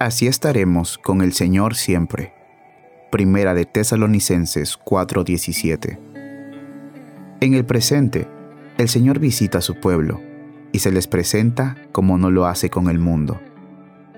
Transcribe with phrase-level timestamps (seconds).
[0.00, 2.32] Así estaremos con el Señor siempre.
[3.10, 5.98] Primera de Tesalonicenses 4:17.
[7.40, 8.28] En el presente,
[8.76, 10.20] el Señor visita a su pueblo
[10.70, 13.40] y se les presenta como no lo hace con el mundo.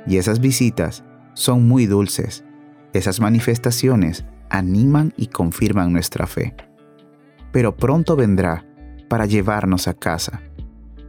[0.06, 2.44] Y esas visitas son muy dulces.
[2.92, 6.54] Esas manifestaciones animan y confirman nuestra fe.
[7.52, 8.66] Pero pronto vendrá
[9.08, 10.42] para llevarnos a casa.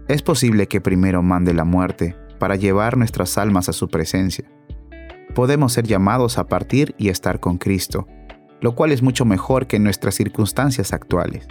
[0.08, 4.46] Es posible que primero mande la muerte para llevar nuestras almas a su presencia.
[5.34, 8.08] Podemos ser llamados a partir y estar con Cristo,
[8.60, 11.48] lo cual es mucho mejor que nuestras circunstancias actuales.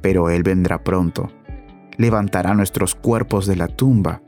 [0.00, 1.28] Pero Él vendrá pronto,
[1.96, 4.22] levantará nuestros cuerpos de la tumba,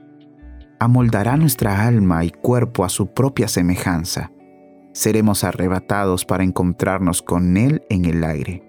[0.80, 4.32] amoldará nuestra alma y cuerpo a su propia semejanza.
[4.92, 8.64] Seremos arrebatados para encontrarnos con Él en el aire,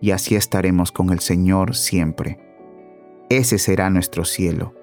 [0.00, 2.40] y así estaremos con el Señor siempre.
[3.28, 4.74] Ese será nuestro cielo,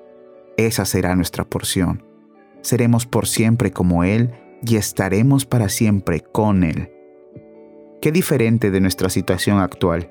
[0.55, 2.05] esa será nuestra porción.
[2.61, 4.33] Seremos por siempre como Él
[4.65, 6.91] y estaremos para siempre con Él.
[8.01, 10.09] Qué diferente de nuestra situación actual.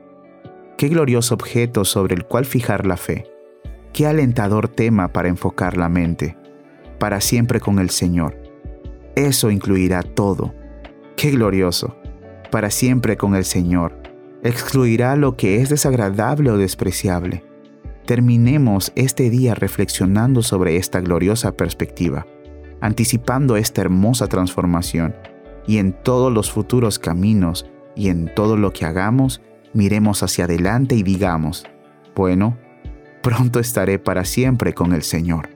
[0.77, 3.25] Qué glorioso objeto sobre el cual fijar la fe.
[3.93, 6.37] Qué alentador tema para enfocar la mente.
[6.99, 8.37] Para siempre con el Señor.
[9.15, 10.55] Eso incluirá todo.
[11.17, 11.97] Qué glorioso.
[12.51, 13.97] Para siempre con el Señor.
[14.43, 17.43] Excluirá lo que es desagradable o despreciable.
[18.05, 22.27] Terminemos este día reflexionando sobre esta gloriosa perspectiva
[22.87, 25.15] anticipando esta hermosa transformación,
[25.67, 29.43] y en todos los futuros caminos y en todo lo que hagamos,
[29.73, 31.67] miremos hacia adelante y digamos,
[32.15, 32.57] bueno,
[33.23, 35.56] pronto estaré para siempre con el Señor.